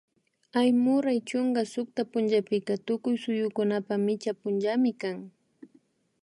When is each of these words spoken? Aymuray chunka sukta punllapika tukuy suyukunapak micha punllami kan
Aymuray 0.59 1.19
chunka 1.29 1.61
sukta 1.73 2.01
punllapika 2.11 2.73
tukuy 2.85 3.15
suyukunapak 3.23 3.99
micha 4.05 4.31
punllami 4.41 4.91
kan 5.01 5.17